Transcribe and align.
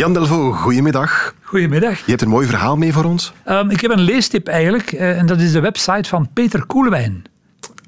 Jan 0.00 0.12
Delvaux, 0.12 0.60
goedemiddag. 0.60 1.34
Goedemiddag. 1.42 1.98
Je 1.98 2.10
hebt 2.10 2.22
een 2.22 2.28
mooi 2.28 2.46
verhaal 2.46 2.76
mee 2.76 2.92
voor 2.92 3.04
ons. 3.04 3.32
Um, 3.48 3.70
ik 3.70 3.80
heb 3.80 3.90
een 3.90 4.00
leestip 4.00 4.48
eigenlijk, 4.48 4.92
uh, 4.92 5.18
en 5.18 5.26
dat 5.26 5.40
is 5.40 5.52
de 5.52 5.60
website 5.60 6.08
van 6.08 6.28
Peter 6.32 6.66
Koelewijn. 6.66 7.24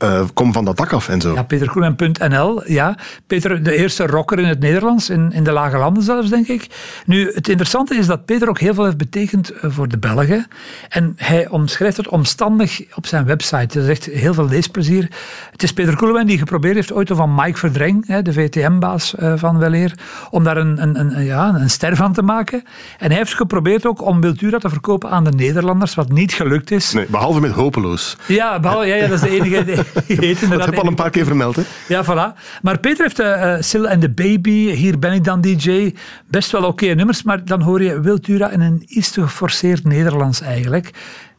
Uh, 0.03 0.23
kom 0.35 0.53
van 0.53 0.65
dat 0.65 0.77
dak 0.77 0.93
af 0.93 1.09
en 1.09 1.21
zo. 1.21 1.35
Ja, 1.35 1.43
peterkoelewijn.nl. 1.43 2.63
Ja. 2.71 2.97
Peter, 3.27 3.63
de 3.63 3.77
eerste 3.77 4.07
rocker 4.07 4.39
in 4.39 4.45
het 4.45 4.61
Nederlands, 4.61 5.11
in, 5.11 5.33
in 5.33 5.45
de 5.45 5.53
lage 5.53 5.77
landen 5.77 6.03
zelfs, 6.03 6.31
denk 6.31 6.49
ik. 6.49 6.67
Nu, 7.07 7.33
het 7.35 7.49
interessante 7.49 7.95
is 7.95 8.07
dat 8.07 8.25
Peter 8.25 8.49
ook 8.49 8.59
heel 8.59 8.75
veel 8.75 8.85
heeft 8.85 8.97
betekend 8.97 9.51
eh, 9.51 9.71
voor 9.71 9.89
de 9.89 9.99
Belgen. 9.99 10.47
En 10.89 11.13
hij 11.17 11.49
omschrijft 11.49 11.97
het 11.97 12.09
omstandig 12.09 12.83
op 12.95 13.07
zijn 13.07 13.25
website. 13.25 13.79
Dat 13.79 13.85
is 13.85 13.89
echt 13.89 14.05
heel 14.05 14.35
veel 14.35 14.49
leesplezier. 14.49 15.09
Het 15.51 15.63
is 15.63 15.73
Peter 15.73 15.97
Koelewijn 15.97 16.27
die 16.27 16.39
geprobeerd 16.39 16.75
heeft 16.75 16.93
ooit 16.93 17.11
van 17.13 17.35
Mike 17.35 17.59
Verdreng, 17.59 18.23
de 18.23 18.33
VTM-baas 18.33 19.15
uh, 19.19 19.33
van 19.37 19.59
Weleer, 19.59 19.95
om 20.31 20.45
daar 20.45 20.57
een, 20.57 20.83
een, 20.83 21.01
een, 21.01 21.25
ja, 21.25 21.55
een 21.55 21.71
ster 21.71 21.97
van 21.97 22.13
te 22.13 22.23
maken. 22.23 22.65
En 22.99 23.09
hij 23.09 23.17
heeft 23.17 23.35
geprobeerd 23.35 23.87
ook 23.87 24.03
om 24.03 24.21
Wiltura 24.21 24.59
te 24.59 24.69
verkopen 24.69 25.11
aan 25.11 25.25
de 25.25 25.33
Nederlanders, 25.33 25.95
wat 25.95 26.09
niet 26.09 26.33
gelukt 26.33 26.71
is. 26.71 26.93
Nee, 26.93 27.07
behalve 27.09 27.41
met 27.41 27.51
hopeloos. 27.51 28.17
Ja, 28.27 28.61
behalve, 28.61 28.87
ja, 28.87 28.95
ja 28.95 29.07
dat 29.07 29.23
is 29.23 29.31
de 29.31 29.41
enige... 29.41 29.85
dat 29.93 30.65
heb 30.65 30.75
je 30.75 30.81
al 30.81 30.87
een 30.87 30.95
paar 30.95 31.11
keer 31.11 31.25
vermeld, 31.25 31.57
hè? 31.57 31.63
Ja, 31.89 32.05
voilà. 32.05 32.39
Maar 32.63 32.79
Peter 32.79 33.05
heeft 33.05 33.21
uh, 33.21 33.55
Sil 33.69 33.89
and 33.89 34.01
the 34.01 34.11
Baby, 34.11 34.71
Hier 34.71 34.99
ben 34.99 35.13
ik 35.13 35.25
dan 35.25 35.41
DJ, 35.41 35.95
best 36.27 36.51
wel 36.51 36.65
oké 36.65 36.87
nummers, 36.87 37.23
maar 37.23 37.45
dan 37.45 37.61
hoor 37.61 37.83
je 37.83 38.01
Wiltura 38.01 38.51
in 38.51 38.61
een 38.61 38.83
iets 38.87 39.11
te 39.11 39.23
geforceerd 39.23 39.85
Nederlands 39.85 40.41
eigenlijk. 40.41 40.91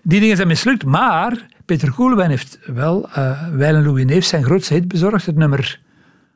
Die 0.01 0.19
dingen 0.19 0.35
zijn 0.35 0.47
mislukt, 0.47 0.85
maar 0.85 1.47
Peter 1.65 1.91
Koelewijn 1.91 2.29
heeft 2.29 2.59
wel 2.65 3.09
uh, 3.17 3.31
Weil 3.53 3.75
en 3.75 3.83
Louis 3.83 4.05
Neef 4.05 4.25
zijn 4.25 4.43
grootste 4.43 4.73
hit 4.73 4.87
bezorgd, 4.87 5.25
het 5.25 5.35
nummer 5.35 5.79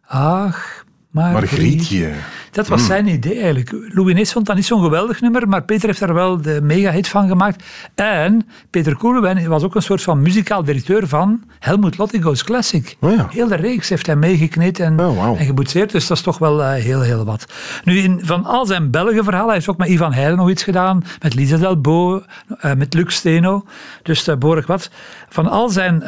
Ach, 0.08 0.86
Margrietje. 1.18 2.14
Dat 2.58 2.68
was 2.68 2.80
hmm. 2.80 2.88
zijn 2.88 3.08
idee 3.08 3.34
eigenlijk. 3.34 3.72
Louis 3.94 4.14
Nees 4.14 4.32
vond 4.32 4.46
dat 4.46 4.56
niet 4.56 4.66
zo'n 4.66 4.84
geweldig 4.84 5.22
nummer, 5.22 5.48
maar 5.48 5.64
Peter 5.64 5.88
heeft 5.88 6.00
daar 6.00 6.14
wel 6.14 6.42
de 6.42 6.60
mega-hit 6.64 7.08
van 7.08 7.28
gemaakt. 7.28 7.64
En 7.96 8.48
Peter 8.70 8.98
Koelewijn 8.98 9.48
was 9.48 9.64
ook 9.64 9.76
een 9.76 9.82
soort 9.82 10.02
van 10.02 10.22
muzikaal 10.22 10.64
directeur 10.64 11.08
van 11.08 11.44
Helmut 11.60 11.98
Lottigo's 11.98 12.44
Classic. 12.44 12.98
Oh 13.00 13.16
ja. 13.16 13.28
Heel 13.30 13.48
de 13.48 13.56
reeks 13.56 13.90
heeft 13.90 14.06
hij 14.06 14.16
meegekneed 14.16 14.80
en, 14.80 15.00
oh, 15.00 15.40
en 15.40 15.46
geboetseerd, 15.46 15.92
dus 15.92 16.08
dat 16.08 16.18
is 16.18 16.24
toch 16.24 16.38
wel 16.38 16.60
uh, 16.60 16.72
heel, 16.72 17.02
heel 17.02 17.26
wat. 17.26 17.54
Nu, 17.84 17.98
in, 17.98 18.20
van 18.24 18.46
al 18.46 18.66
zijn 18.66 18.92
Belgen 18.92 19.24
verhalen, 19.24 19.48
hij 19.48 19.56
heeft 19.56 19.70
ook 19.70 19.78
met 19.78 19.88
Ivan 19.88 20.14
Heijlen 20.14 20.38
nog 20.38 20.50
iets 20.50 20.64
gedaan, 20.64 21.04
met 21.22 21.34
Lisa 21.34 21.58
Delbo, 21.58 22.16
uh, 22.16 22.74
met 22.74 22.94
Luc 22.94 23.14
Steno, 23.14 23.66
dus 24.04 24.28
uh, 24.28 24.36
behoorlijk 24.36 24.68
wat. 24.68 24.90
Van 25.30 25.48
al 25.48 25.70
zijn 25.70 26.04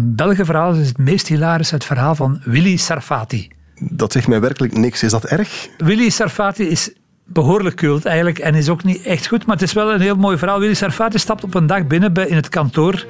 Belgen 0.00 0.44
verhalen 0.44 0.80
is 0.80 0.88
het 0.88 0.98
meest 0.98 1.28
hilarisch 1.28 1.70
het 1.70 1.84
verhaal 1.84 2.14
van 2.14 2.40
Willy 2.44 2.76
Sarfati 2.76 3.56
dat 3.80 4.12
zegt 4.12 4.28
mij 4.28 4.40
werkelijk 4.40 4.76
niks. 4.76 5.02
Is 5.02 5.10
dat 5.10 5.24
erg? 5.24 5.68
Willy 5.78 6.10
Sarfati 6.10 6.68
is 6.68 6.92
behoorlijk 7.24 7.76
kult 7.76 8.04
eigenlijk 8.04 8.38
en 8.38 8.54
is 8.54 8.68
ook 8.68 8.84
niet 8.84 9.02
echt 9.02 9.26
goed, 9.26 9.46
maar 9.46 9.56
het 9.56 9.64
is 9.64 9.72
wel 9.72 9.92
een 9.92 10.00
heel 10.00 10.16
mooi 10.16 10.38
verhaal. 10.38 10.60
Willy 10.60 10.74
Sarfati 10.74 11.18
stapt 11.18 11.44
op 11.44 11.54
een 11.54 11.66
dag 11.66 11.86
binnen 11.86 12.12
bij, 12.12 12.26
in 12.26 12.36
het 12.36 12.48
kantoor 12.48 13.06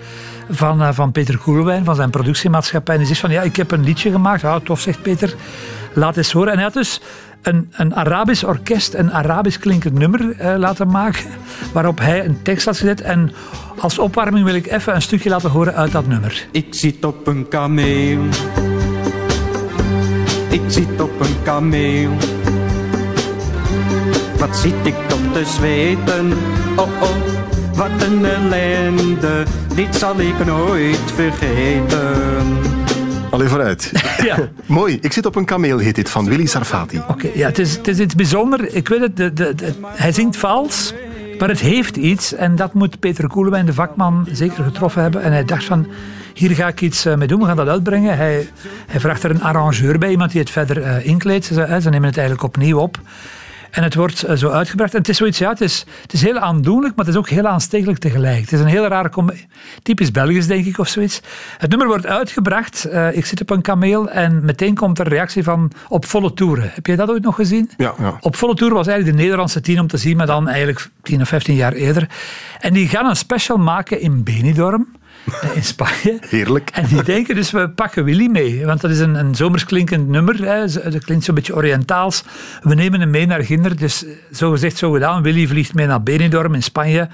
van, 0.51 0.83
uh, 0.83 0.89
van 0.93 1.13
Peter 1.13 1.39
Koelewijn, 1.39 1.85
van 1.85 1.95
zijn 1.95 2.11
productiemaatschappij 2.11 2.95
en 2.95 3.01
hij 3.01 3.09
zegt 3.09 3.21
van 3.21 3.31
ja, 3.31 3.43
ik 3.43 3.57
heb 3.57 3.71
een 3.71 3.85
liedje 3.85 4.11
gemaakt. 4.11 4.41
Ja, 4.41 4.61
tof, 4.61 4.81
zegt 4.81 5.03
Peter. 5.03 5.35
Laat 5.93 6.17
eens 6.17 6.33
horen. 6.33 6.49
En 6.49 6.55
hij 6.55 6.65
had 6.65 6.75
dus 6.75 7.01
een, 7.43 7.73
een 7.73 7.95
Arabisch 7.95 8.45
orkest 8.45 8.95
een 8.95 9.13
Arabisch 9.13 9.59
klinkend 9.59 9.95
nummer 9.95 10.21
uh, 10.21 10.55
laten 10.57 10.89
maken, 10.89 11.31
waarop 11.73 11.99
hij 11.99 12.25
een 12.25 12.43
tekst 12.43 12.65
had 12.65 12.79
gezet 12.79 13.01
en 13.01 13.33
als 13.79 13.99
opwarming 13.99 14.45
wil 14.45 14.55
ik 14.55 14.67
even 14.67 14.95
een 14.95 15.03
stukje 15.03 15.31
laten 15.31 15.51
horen 15.51 15.75
uit 15.75 15.93
dat 15.93 16.07
nummer. 16.07 16.47
Ik 16.51 16.67
zit 16.71 17.05
op 17.05 17.27
een 17.27 17.49
kameel 17.49 18.29
ik 20.65 20.71
zit 20.71 21.01
op 21.01 21.21
een 21.21 21.43
kameel. 21.43 22.11
Wat 24.39 24.57
zit 24.57 24.75
ik 24.83 24.95
toch 25.07 25.33
te 25.33 25.45
zweten? 25.45 26.33
Oh 26.77 27.03
oh, 27.03 27.17
wat 27.75 28.03
een 28.03 28.25
ellende, 28.25 29.45
dit 29.75 29.95
zal 29.97 30.21
ik 30.21 30.45
nooit 30.45 31.13
vergeten. 31.15 32.47
Allee, 33.31 33.49
vooruit. 33.49 33.93
Ja. 34.19 34.37
Mooi. 34.67 34.99
Ik 35.01 35.13
zit 35.13 35.27
op 35.27 35.37
een 35.37 35.45
kameel, 35.45 35.79
heet 35.79 35.95
dit, 35.95 36.11
van 36.11 36.25
Willy 36.25 36.47
Sarfati. 36.47 37.03
Oké, 37.09 37.29
ja, 37.35 37.47
het 37.47 37.59
is, 37.59 37.77
het 37.77 37.89
is 37.89 37.99
iets 37.99 38.15
bijzonders. 38.15 38.63
Ik 38.63 38.89
weet 38.89 39.01
het, 39.01 39.17
de, 39.17 39.33
de, 39.33 39.55
hij 39.87 40.13
zingt 40.13 40.37
vals, 40.37 40.95
maar 41.39 41.49
het 41.49 41.61
heeft 41.61 41.97
iets. 41.97 42.35
En 42.35 42.57
dat 42.57 42.75
moet 42.75 43.01
Peter 43.01 43.29
Koelewijn, 43.29 43.67
de 43.67 43.73
vakman, 43.73 44.27
zeker 44.33 44.65
getroffen 44.65 45.03
hebben. 45.03 45.23
En 45.23 45.33
hij 45.33 45.45
dacht 45.45 45.65
van, 45.65 45.87
hier 46.39 46.51
ga 46.51 46.67
ik 46.67 46.81
iets 46.81 47.05
eh, 47.05 47.15
mee 47.15 47.29
doen, 47.29 47.41
we 47.41 47.47
gaan 47.47 47.57
dat 47.57 47.69
uitbrengen. 47.69 48.17
Hij, 48.17 48.49
hij 48.87 49.01
vraagt 49.01 49.23
er 49.23 49.31
een 49.31 49.43
arrangeur 49.43 49.99
bij, 49.99 50.11
iemand 50.11 50.31
die 50.31 50.41
het 50.41 50.51
verder 50.51 50.77
uh, 50.77 51.07
inkleedt. 51.07 51.45
Ze, 51.45 51.79
ze 51.83 51.91
nemen 51.91 52.09
het 52.09 52.19
eigenlijk 52.19 52.43
opnieuw 52.43 52.79
op. 52.79 53.01
En 53.71 53.83
het 53.83 53.95
wordt 53.95 54.25
zo 54.37 54.49
uitgebracht. 54.51 54.93
En 54.93 54.99
het 54.99 55.09
is 55.09 55.17
zoiets, 55.17 55.39
ja, 55.39 55.49
het 55.49 55.61
is, 55.61 55.85
het 56.03 56.13
is 56.13 56.23
heel 56.23 56.39
aandoenlijk, 56.39 56.97
maar 56.97 57.05
het 57.05 57.15
is 57.15 57.21
ook 57.21 57.29
heel 57.29 57.47
aanstekelijk 57.47 57.99
tegelijk. 57.99 58.41
Het 58.41 58.53
is 58.53 58.61
een 58.61 58.67
hele 58.67 58.89
rare, 58.89 59.11
typisch 59.83 60.11
Belgisch 60.11 60.47
denk 60.47 60.65
ik 60.65 60.79
of 60.79 60.89
zoiets. 60.89 61.21
Het 61.59 61.71
nummer 61.71 61.87
wordt 61.87 62.07
uitgebracht, 62.07 62.87
uh, 62.93 63.17
ik 63.17 63.27
zit 63.27 63.41
op 63.41 63.51
een 63.51 63.63
kameel 63.63 64.11
en 64.11 64.45
meteen 64.45 64.75
komt 64.75 64.99
er 64.99 65.07
een 65.07 65.13
reactie 65.13 65.43
van 65.43 65.73
op 65.89 66.05
volle 66.05 66.35
toeren. 66.35 66.71
Heb 66.75 66.87
jij 66.87 66.97
dat 66.97 67.11
ooit 67.11 67.23
nog 67.23 67.35
gezien? 67.35 67.71
Ja, 67.77 67.95
ja. 67.99 68.17
Op 68.21 68.37
volle 68.37 68.55
toeren 68.55 68.77
was 68.77 68.87
eigenlijk 68.87 69.17
de 69.17 69.23
Nederlandse 69.23 69.61
tien 69.61 69.81
om 69.81 69.87
te 69.87 69.97
zien, 69.97 70.17
maar 70.17 70.27
dan 70.27 70.49
eigenlijk 70.49 70.89
tien 71.03 71.21
of 71.21 71.29
vijftien 71.29 71.55
jaar 71.55 71.73
eerder. 71.73 72.09
En 72.59 72.73
die 72.73 72.89
gaan 72.89 73.07
een 73.07 73.17
special 73.17 73.57
maken 73.57 74.01
in 74.01 74.23
Benidorm. 74.23 74.87
Eh, 75.41 75.57
in 75.57 75.65
Spanje. 75.65 76.19
Heerlijk. 76.21 76.71
En 76.71 76.87
die 76.87 77.03
denken 77.03 77.35
dus, 77.35 77.51
we 77.51 77.69
pakken 77.69 78.05
Willy 78.05 78.27
mee. 78.27 78.67
Want 78.67 78.81
dat 78.81 78.91
is 78.91 78.99
een, 78.99 79.15
een 79.15 79.35
zomers 79.35 79.65
klinkend 79.65 80.09
nummer. 80.09 80.45
Hè. 80.45 80.91
Dat 80.91 81.05
klinkt 81.05 81.25
zo'n 81.25 81.35
beetje 81.35 81.55
Oriëntaals. 81.55 82.25
We 82.63 82.75
nemen 82.75 83.01
hem 83.01 83.11
mee 83.11 83.27
naar 83.27 83.45
Ginder. 83.45 83.77
Dus 83.77 84.05
zo 84.33 84.51
gezegd, 84.51 84.79
zo 84.79 84.91
gedaan. 84.91 85.23
Willy 85.23 85.47
vliegt 85.47 85.75
mee 85.75 85.87
naar 85.87 86.03
Benidorm 86.03 86.55
in 86.55 86.63
Spanje. 86.63 87.09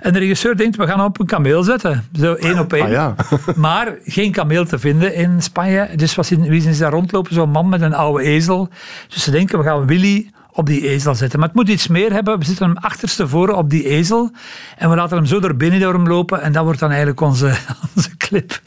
En 0.00 0.12
de 0.12 0.18
regisseur 0.18 0.56
denkt, 0.56 0.76
we 0.76 0.86
gaan 0.86 0.98
hem 0.98 1.06
op 1.06 1.20
een 1.20 1.26
kameel 1.26 1.62
zetten. 1.62 2.04
Zo 2.18 2.34
één 2.34 2.58
op 2.58 2.72
één. 2.72 2.84
Ah, 2.84 2.90
ja. 2.90 3.14
maar 3.56 3.94
geen 4.04 4.32
kameel 4.32 4.64
te 4.64 4.78
vinden 4.78 5.14
in 5.14 5.42
Spanje. 5.42 5.88
Dus 5.96 6.30
in, 6.30 6.42
wie 6.42 6.68
is 6.68 6.78
daar 6.78 6.92
rondlopen? 6.92 7.34
Zo'n 7.34 7.50
man 7.50 7.68
met 7.68 7.80
een 7.80 7.94
oude 7.94 8.24
ezel. 8.24 8.68
Dus 9.08 9.22
ze 9.22 9.30
denken, 9.30 9.58
we 9.58 9.64
gaan 9.64 9.86
Willy 9.86 10.30
op 10.52 10.66
die 10.66 10.88
ezel 10.88 11.14
zetten. 11.14 11.38
Maar 11.38 11.48
het 11.48 11.56
moet 11.56 11.68
iets 11.68 11.88
meer 11.88 12.12
hebben. 12.12 12.38
We 12.38 12.44
zetten 12.44 12.66
hem 12.66 12.76
achterstevoren 12.76 13.56
op 13.56 13.70
die 13.70 13.84
ezel 13.84 14.30
en 14.76 14.90
we 14.90 14.96
laten 14.96 15.16
hem 15.16 15.26
zo 15.26 15.40
door 15.40 15.54
binnendorm 15.54 16.08
lopen 16.08 16.42
en 16.42 16.52
dat 16.52 16.64
wordt 16.64 16.80
dan 16.80 16.88
eigenlijk 16.88 17.20
onze, 17.20 17.46
onze 17.94 18.16
clip. 18.16 18.60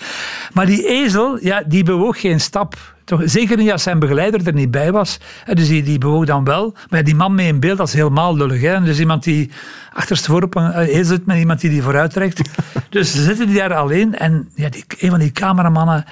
Maar 0.54 0.66
die 0.66 0.88
ezel, 0.88 1.38
ja, 1.42 1.64
die 1.68 1.84
bewoog 1.84 2.20
geen 2.20 2.40
stap. 2.40 2.96
Toch, 3.04 3.22
zeker 3.26 3.58
niet 3.58 3.72
als 3.72 3.84
zijn 3.84 4.00
begeleider 4.00 4.48
er 4.48 4.54
niet 4.54 4.72
bij 4.72 4.92
was. 4.92 5.20
Dus 5.54 5.68
die, 5.68 5.84
die 5.84 5.98
bewoog 5.98 6.26
dan 6.26 6.44
wel. 6.44 6.74
Maar 6.90 7.04
die 7.04 7.16
man 7.16 7.36
mee 7.36 7.48
in 7.48 7.60
beeld, 7.60 7.78
dat 7.78 7.88
is 7.88 7.94
helemaal 7.94 8.36
lullig. 8.36 8.62
Hè? 8.62 8.82
Dus 8.84 9.00
iemand 9.00 9.24
die 9.24 9.52
achterstevoren 9.94 10.46
op 10.46 10.56
een 10.56 10.72
ezel 10.72 11.06
zit 11.06 11.26
met 11.26 11.38
iemand 11.38 11.62
die 11.62 11.70
die 11.70 11.84
vooruit 11.84 12.14
trekt. 12.14 12.42
Dus 12.90 13.12
ze 13.12 13.24
zitten 13.24 13.48
die 13.48 13.56
daar 13.56 13.74
alleen 13.74 14.18
en 14.18 14.50
ja, 14.56 14.70
die, 14.70 14.84
een 15.00 15.10
van 15.10 15.20
die 15.20 15.32
cameramannen 15.32 16.06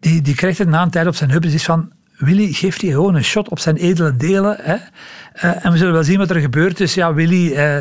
die, 0.00 0.22
die 0.22 0.34
krijgt 0.34 0.58
het 0.58 0.68
na 0.68 0.82
een 0.82 0.90
tijd 0.90 1.06
op 1.06 1.14
zijn 1.14 1.30
en 1.30 1.42
is 1.42 1.64
van 1.64 1.90
Willy 2.16 2.52
geeft 2.52 2.80
hij 2.80 2.90
gewoon 2.90 3.14
een 3.14 3.24
shot 3.24 3.48
op 3.48 3.58
zijn 3.58 3.76
edele 3.76 4.16
delen. 4.16 4.56
Hè? 4.60 4.74
Uh, 4.74 5.64
en 5.64 5.72
we 5.72 5.78
zullen 5.78 5.92
wel 5.92 6.04
zien 6.04 6.18
wat 6.18 6.30
er 6.30 6.40
gebeurt. 6.40 6.76
Dus 6.76 6.94
ja, 6.94 7.14
Willy 7.14 7.52
uh, 7.52 7.76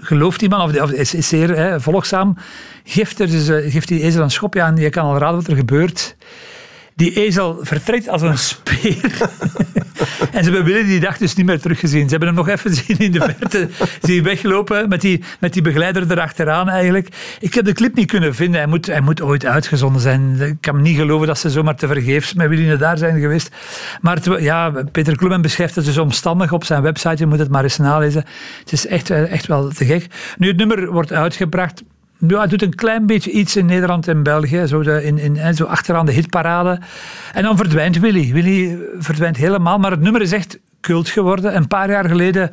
gelooft 0.00 0.40
die 0.40 0.48
man, 0.48 0.60
of, 0.60 0.80
of 0.80 0.90
is, 0.90 1.14
is, 1.14 1.28
zeer 1.28 1.56
hè, 1.56 1.80
volgzaam. 1.80 2.36
Geeft, 2.84 3.20
er 3.20 3.30
dus, 3.30 3.48
uh, 3.48 3.72
geeft 3.72 3.88
die 3.88 4.02
ezel 4.02 4.22
een 4.22 4.30
schopje 4.30 4.62
aan. 4.62 4.76
Je 4.76 4.90
kan 4.90 5.04
al 5.04 5.18
raden 5.18 5.36
wat 5.36 5.46
er 5.46 5.56
gebeurt. 5.56 6.16
Die 7.00 7.26
ezel 7.26 7.58
vertrekt 7.60 8.08
als 8.08 8.22
een 8.22 8.38
speer. 8.38 9.00
en 10.32 10.44
ze 10.44 10.50
hebben 10.50 10.64
Willy 10.64 10.84
die 10.84 11.00
dag 11.00 11.18
dus 11.18 11.34
niet 11.34 11.46
meer 11.46 11.60
teruggezien. 11.60 12.02
Ze 12.02 12.10
hebben 12.10 12.28
hem 12.28 12.36
nog 12.36 12.48
even 12.48 12.74
zien 12.74 12.98
in 12.98 13.12
de 13.12 13.20
verte 13.20 13.68
zien 14.08 14.22
weglopen 14.22 14.88
met 14.88 15.00
die, 15.00 15.22
met 15.38 15.52
die 15.52 15.62
begeleider 15.62 16.10
erachteraan 16.10 16.68
eigenlijk. 16.68 17.08
Ik 17.40 17.54
heb 17.54 17.64
de 17.64 17.72
clip 17.72 17.94
niet 17.94 18.06
kunnen 18.06 18.34
vinden. 18.34 18.60
Hij 18.60 18.68
moet, 18.68 18.86
hij 18.86 19.00
moet 19.00 19.22
ooit 19.22 19.44
uitgezonden 19.44 20.00
zijn. 20.00 20.40
Ik 20.40 20.56
kan 20.60 20.82
niet 20.82 20.96
geloven 20.96 21.26
dat 21.26 21.38
ze 21.38 21.50
zomaar 21.50 21.76
te 21.76 21.86
vergeefs 21.86 22.34
met 22.34 22.48
Willy 22.48 22.76
daar 22.76 22.98
zijn 22.98 23.20
geweest. 23.20 23.54
Maar 24.00 24.16
het, 24.16 24.42
ja, 24.42 24.70
Peter 24.92 25.16
Kloemen 25.16 25.42
beschrijft 25.42 25.74
het 25.74 25.84
dus 25.84 25.98
omstandig 25.98 26.52
op 26.52 26.64
zijn 26.64 26.82
website. 26.82 27.16
Je 27.16 27.26
moet 27.26 27.38
het 27.38 27.50
maar 27.50 27.62
eens 27.62 27.78
nalezen. 27.78 28.24
Het 28.60 28.72
is 28.72 28.86
echt, 28.86 29.10
echt 29.10 29.46
wel 29.46 29.68
te 29.68 29.84
gek. 29.84 30.06
Nu, 30.38 30.48
het 30.48 30.56
nummer 30.56 30.92
wordt 30.92 31.12
uitgebracht 31.12 31.82
ja, 32.26 32.46
doet 32.46 32.62
een 32.62 32.74
klein 32.74 33.06
beetje 33.06 33.30
iets 33.30 33.56
in 33.56 33.66
Nederland 33.66 34.08
en 34.08 34.22
België, 34.22 34.66
zo, 34.66 34.82
de, 34.82 35.04
in, 35.04 35.18
in, 35.18 35.54
zo 35.54 35.64
achteraan 35.64 36.06
de 36.06 36.12
hitparade. 36.12 36.78
En 37.32 37.42
dan 37.42 37.56
verdwijnt 37.56 37.98
Willy. 37.98 38.32
Willy 38.32 38.78
verdwijnt 38.98 39.36
helemaal, 39.36 39.78
maar 39.78 39.90
het 39.90 40.00
nummer 40.00 40.22
is 40.22 40.32
echt 40.32 40.58
cult 40.80 41.08
geworden. 41.08 41.56
Een 41.56 41.66
paar 41.66 41.90
jaar 41.90 42.08
geleden 42.08 42.50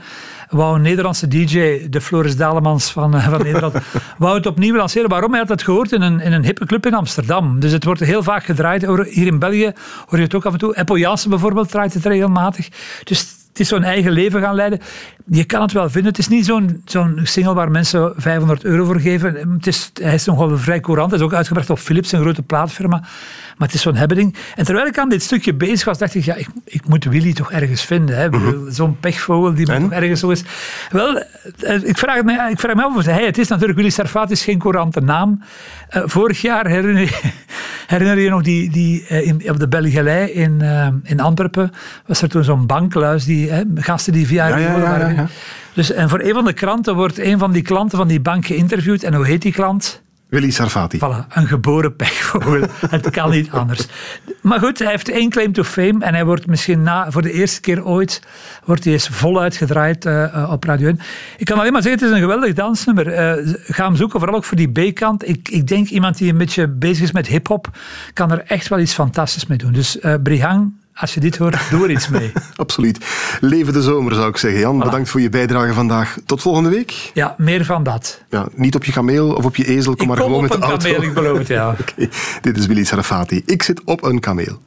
wou 0.49 0.75
een 0.75 0.81
Nederlandse 0.81 1.27
DJ, 1.27 1.87
de 1.89 2.01
Floris 2.01 2.35
Dalemans 2.35 2.91
van, 2.91 3.15
eh, 3.15 3.29
van 3.29 3.43
Nederland, 3.43 3.75
wou 4.17 4.35
het 4.35 4.45
opnieuw 4.45 4.75
lanceren. 4.75 5.09
Waarom? 5.09 5.31
Hij 5.31 5.39
had 5.39 5.49
het 5.49 5.63
gehoord 5.63 5.91
in 5.91 6.01
een, 6.01 6.19
in 6.19 6.33
een 6.33 6.43
hippe 6.43 6.65
club 6.65 6.85
in 6.85 6.93
Amsterdam. 6.93 7.59
Dus 7.59 7.71
het 7.71 7.83
wordt 7.83 7.99
heel 7.99 8.23
vaak 8.23 8.43
gedraaid. 8.43 8.81
Hier 9.09 9.27
in 9.27 9.39
België 9.39 9.71
hoor 10.05 10.17
je 10.17 10.23
het 10.23 10.35
ook 10.35 10.45
af 10.45 10.53
en 10.53 10.59
toe. 10.59 10.75
Apple 10.75 11.17
bijvoorbeeld 11.29 11.69
draait 11.69 11.93
het 11.93 12.05
regelmatig. 12.05 12.69
Dus 13.03 13.36
het 13.57 13.65
is 13.65 13.71
zo'n 13.71 13.83
eigen 13.83 14.11
leven 14.11 14.41
gaan 14.41 14.55
leiden. 14.55 14.79
Je 15.25 15.43
kan 15.43 15.61
het 15.61 15.71
wel 15.71 15.89
vinden. 15.89 16.11
Het 16.11 16.19
is 16.19 16.27
niet 16.27 16.45
zo'n 16.45 16.81
zo'n 16.85 17.19
single 17.23 17.53
waar 17.53 17.71
mensen 17.71 18.13
500 18.15 18.63
euro 18.63 18.85
voor 18.85 18.99
geven. 18.99 19.53
Het 19.53 19.67
is, 19.67 19.91
hij 20.01 20.13
is 20.13 20.25
nog 20.25 20.37
wel 20.37 20.57
vrij 20.57 20.79
courant. 20.79 21.09
Hij 21.09 21.19
is 21.19 21.25
ook 21.25 21.33
uitgebracht 21.33 21.69
op 21.69 21.79
Philips, 21.79 22.11
een 22.11 22.21
grote 22.21 22.41
plaatfirma. 22.41 22.99
Maar 23.57 23.67
het 23.67 23.73
is 23.73 23.81
zo'n 23.81 23.95
hebbeding. 23.95 24.35
En 24.55 24.65
terwijl 24.65 24.87
ik 24.87 24.97
aan 24.97 25.09
dit 25.09 25.23
stukje 25.23 25.53
bezig 25.53 25.85
was, 25.85 25.97
dacht 25.97 26.15
ik, 26.15 26.23
ja, 26.23 26.35
ik, 26.35 26.47
ik 26.63 26.87
moet 26.87 27.05
Willy 27.05 27.33
toch 27.33 27.51
ergens 27.51 27.81
vinden. 27.81 28.31
Mhm. 28.31 28.71
Zo'n 28.71 28.99
pechvogel 28.99 29.53
die 29.53 29.65
toch 29.65 29.91
ergens 29.91 30.19
zo 30.19 30.29
is. 30.29 30.43
Wel, 30.91 31.23
eh, 31.59 31.83
ik 31.83 31.97
vraag 31.97 32.23
me, 32.23 32.47
ik 32.51 32.59
vraag 32.59 32.75
me 32.75 32.83
af 32.83 32.95
of 32.95 33.05
hij 33.05 33.25
het 33.25 33.37
is. 33.37 33.47
Natuurlijk, 33.47 33.77
Willy 33.77 33.89
Sarfat 33.91 34.31
is 34.31 34.43
geen 34.43 34.59
courante 34.59 35.01
naam. 35.01 35.41
Uh, 35.95 36.01
vorig 36.05 36.41
jaar 36.41 36.67
herinner 36.67 37.01
je, 37.01 37.19
herinner 37.87 38.19
je 38.19 38.29
nog 38.29 38.41
die, 38.41 38.69
die 38.69 39.05
uh, 39.11 39.27
in, 39.27 39.49
op 39.49 39.59
de 39.59 39.67
Belgelei 39.67 40.31
in, 40.31 40.59
uh, 40.61 40.87
in 41.03 41.19
Antwerpen 41.19 41.71
was 42.05 42.21
er 42.21 42.29
toen 42.29 42.43
zo'n 42.43 42.65
bankluis, 42.65 43.25
die 43.25 43.51
gasten 43.75 44.13
die 44.13 44.27
via 44.27 44.47
ja, 44.47 44.57
ja, 44.57 44.77
ja, 44.77 45.09
ja, 45.09 45.27
Dus, 45.73 45.91
en 45.91 46.09
voor 46.09 46.19
een 46.19 46.33
van 46.33 46.45
de 46.45 46.53
kranten 46.53 46.95
wordt 46.95 47.19
een 47.19 47.39
van 47.39 47.51
die 47.51 47.61
klanten 47.61 47.97
van 47.97 48.07
die 48.07 48.19
bank 48.19 48.45
geïnterviewd. 48.45 49.03
En 49.03 49.13
hoe 49.13 49.25
heet 49.25 49.41
die 49.41 49.51
klant? 49.51 50.01
Willy 50.29 50.51
Sarfati. 50.51 50.97
Voilà, 50.97 51.27
een 51.29 51.47
geboren 51.47 51.95
pechvogel. 51.95 52.67
het 52.89 53.09
kan 53.09 53.29
niet 53.29 53.51
anders. 53.51 53.87
Maar 54.41 54.59
goed, 54.59 54.79
hij 54.79 54.89
heeft 54.89 55.09
één 55.09 55.29
claim 55.29 55.53
to 55.53 55.63
fame 55.63 56.05
en 56.05 56.13
hij 56.13 56.25
wordt 56.25 56.47
misschien 56.47 56.83
na, 56.83 57.11
voor 57.11 57.21
de 57.21 57.31
eerste 57.31 57.61
keer 57.61 57.85
ooit, 57.85 58.21
wordt 58.65 58.83
hij 58.83 58.93
eens 58.93 59.07
voluit 59.07 59.55
gedraaid 59.55 60.05
uh, 60.05 60.49
op 60.51 60.63
Radio 60.63 60.87
1. 60.87 60.99
Ik 61.37 61.45
kan 61.45 61.59
alleen 61.59 61.71
maar 61.71 61.81
zeggen, 61.81 62.01
het 62.01 62.09
is 62.09 62.15
een 62.15 62.23
geweldig 62.23 62.53
dansnummer. 62.53 63.07
Uh, 63.07 63.55
ga 63.63 63.85
hem 63.85 63.95
zoeken, 63.95 64.19
vooral 64.19 64.37
ook 64.37 64.43
voor 64.43 64.57
die 64.57 64.71
B-kant. 64.71 65.27
Ik, 65.27 65.49
ik 65.49 65.67
denk 65.67 65.87
iemand 65.87 66.17
die 66.17 66.31
een 66.31 66.37
beetje 66.37 66.67
bezig 66.67 67.03
is 67.03 67.11
met 67.11 67.27
hip-hop, 67.27 67.77
kan 68.13 68.31
er 68.31 68.43
echt 68.45 68.67
wel 68.67 68.79
iets 68.79 68.93
fantastisch 68.93 69.45
mee 69.45 69.57
doen. 69.57 69.73
Dus 69.73 69.97
uh, 70.01 70.13
Brihang, 70.23 70.73
als 70.97 71.13
je 71.13 71.19
dit 71.19 71.37
hoort, 71.37 71.57
doe 71.69 71.83
er 71.83 71.91
iets 71.91 72.07
mee. 72.07 72.31
Absoluut. 72.55 73.05
Leven 73.39 73.73
de 73.73 73.81
zomer, 73.81 74.13
zou 74.13 74.29
ik 74.29 74.37
zeggen. 74.37 74.59
Jan, 74.59 74.79
bedankt 74.79 75.09
voor 75.09 75.21
je 75.21 75.29
bijdrage 75.29 75.73
vandaag. 75.73 76.17
Tot 76.25 76.41
volgende 76.41 76.69
week. 76.69 77.11
Ja, 77.13 77.35
meer 77.37 77.65
van 77.65 77.83
dat. 77.83 78.21
Ja, 78.29 78.47
niet 78.55 78.75
op 78.75 78.83
je 78.83 78.91
kameel 78.91 79.33
of 79.33 79.45
op 79.45 79.55
je 79.55 79.65
ezel, 79.65 79.95
kom 79.95 80.07
maar 80.07 80.17
gewoon 80.17 80.41
met 80.41 80.51
de 80.51 80.57
auto. 80.57 80.75
Ik 80.75 80.81
kom 80.81 80.91
op 80.91 80.95
een 80.95 81.03
kameel, 81.03 81.09
ik 81.09 81.13
beloof 81.13 81.37
het, 81.37 81.47
ja. 81.47 81.69
okay. 81.81 82.09
Dit 82.41 82.57
is 82.57 82.65
Willy 82.65 82.83
Sarafati. 82.83 83.41
Ik 83.45 83.63
zit 83.63 83.81
op 83.83 84.03
een 84.03 84.19
kameel. 84.19 84.59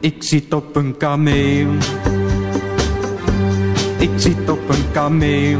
Ik 0.00 0.22
zit 0.22 0.54
op 0.54 0.76
een 0.76 0.96
kameel. 0.96 1.68
Ik 3.98 4.10
zit 4.16 4.50
op 4.50 4.68
een 4.68 4.90
kameel. 4.92 5.58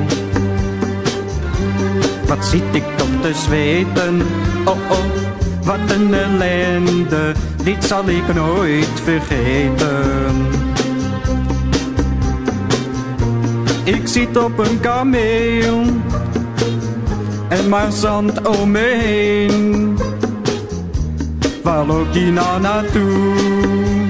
Wat 2.27 2.45
zit 2.45 2.63
ik 2.73 2.85
toch 2.97 3.21
te 3.21 3.35
zweten? 3.35 4.23
Oh 4.65 4.91
oh, 4.91 5.05
wat 5.65 5.91
een 5.91 6.15
ellende. 6.15 7.35
Dit 7.63 7.85
zal 7.85 8.09
ik 8.09 8.35
nooit 8.35 9.01
vergeten. 9.05 10.47
Ik 13.85 14.09
zit 14.09 14.37
op 14.37 14.59
een 14.59 14.81
kameel. 14.81 15.83
En 17.49 17.69
maar 17.69 17.93
zand 17.93 18.49
om 18.49 18.71
me 18.71 18.99
heen. 19.03 19.99
Waar 21.63 21.87
loopt 21.87 22.13
die 22.13 22.33
nou 22.33 22.61
naartoe? 22.61 24.08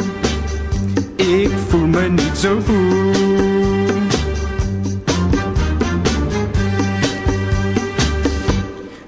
Ik 1.19 1.51
voel 1.69 1.87
me 1.87 2.09
niet 2.09 2.39
zo 2.39 2.61
goed. 2.67 4.15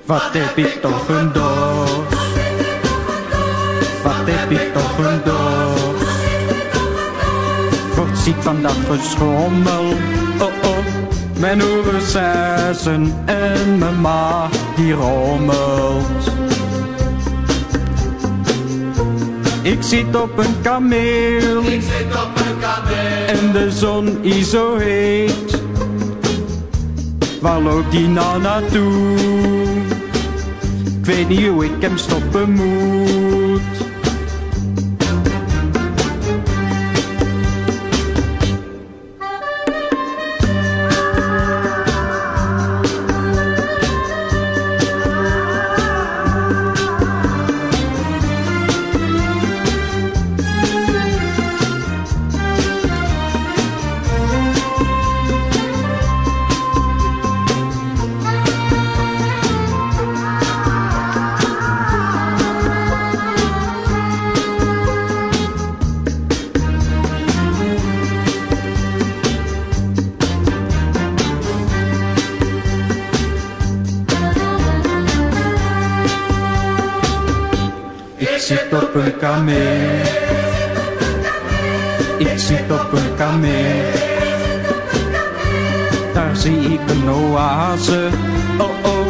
Wat 0.05 0.29
heb 0.33 0.57
ik 0.57 0.81
toch 0.81 1.09
een 1.09 1.33
dorst? 1.33 2.19
Wat 4.03 4.25
heb 4.25 4.51
ik 4.51 4.73
toch 4.73 4.99
een 4.99 5.21
dorst? 5.25 6.05
Word 7.97 8.19
ziek 8.19 8.43
van 8.43 8.63
dat 8.63 8.77
oh 10.39 10.69
oh. 10.69 10.79
Mijn 11.39 11.63
oren 11.63 12.03
en 13.25 13.79
mijn 13.79 14.01
maag 14.01 14.51
die 14.77 14.93
rommelt. 14.93 16.40
Ik 19.63 19.83
zit 19.83 20.17
op 20.17 20.39
een 20.39 20.61
kameel. 20.63 21.63
Ik 21.63 21.83
zit 21.83 22.15
op 22.15 22.31
een 22.35 22.59
kameel. 22.61 23.27
En 23.27 23.53
de 23.53 23.71
zon 23.71 24.23
is 24.23 24.51
zo 24.51 24.77
heet. 24.77 25.63
Waar 27.41 27.61
loopt 27.61 27.91
die 27.91 28.09
nou 28.09 28.41
naartoe? 28.41 29.17
Ik 30.99 31.07
weet 31.07 31.29
niet 31.29 31.47
hoe 31.47 31.65
ik 31.65 31.73
hem 31.81 31.97
stoppen 31.97 32.51
moet. 32.51 33.30
Kameel. 79.19 80.01
Ik 82.19 82.39
zit 82.39 82.71
op 82.71 82.93
een 82.93 83.15
kameel. 83.17 83.85
Daar 86.15 86.37
zie 86.37 86.59
ik 86.59 86.81
een 86.91 87.11
oase. 87.11 88.09
Oh 88.59 88.85
oh, 88.85 89.07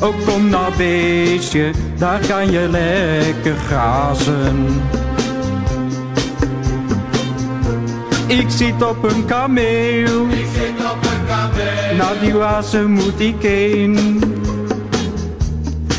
oh 0.00 0.26
kom 0.26 0.48
nou 0.48 0.76
beestje, 0.76 1.70
daar 1.98 2.20
kan 2.26 2.50
je 2.50 2.68
lekker 2.68 3.54
grazen. 3.66 4.66
Ik 8.26 8.46
zit 8.48 8.82
op 8.82 9.04
een 9.04 9.24
kameel. 9.24 10.26
Ik 10.28 10.46
zit 10.54 10.90
op 10.90 10.98
een 11.02 11.26
kameel. 11.26 11.96
Naar 11.96 12.20
die 12.20 12.36
oase 12.36 12.88
moet 12.88 13.20
ik 13.20 13.42
heen. 13.42 14.22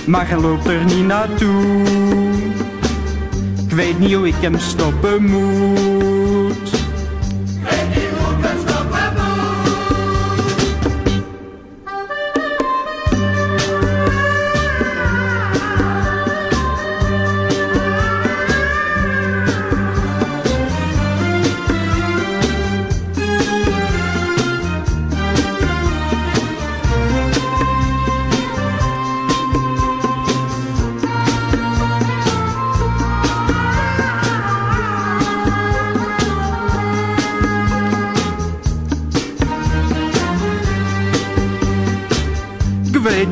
Maar 0.06 0.28
hij 0.30 0.40
loopt 0.40 0.68
er 0.68 0.86
niet 0.86 1.06
naartoe 1.06 2.35
weet 3.76 4.00
niet 4.00 4.14
hoe 4.14 4.28
ik 4.28 4.36
hem 4.42 4.60
stoppen 4.60 5.26
moet. 5.26 5.95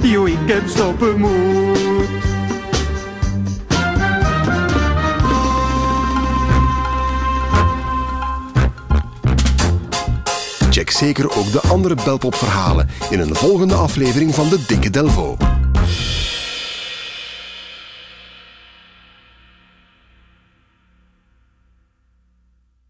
Ik 0.01 0.37
hem 0.45 0.67
stoppen 0.67 1.19
moet. 1.19 2.07
Check 10.69 10.91
zeker 10.91 11.37
ook 11.37 11.51
de 11.51 11.61
andere 11.61 11.95
Belpop-verhalen 12.03 12.89
in 13.09 13.19
een 13.19 13.35
volgende 13.35 13.73
aflevering 13.75 14.35
van 14.35 14.49
de 14.49 14.63
Dikke 14.67 14.89
Delvo. 14.89 15.37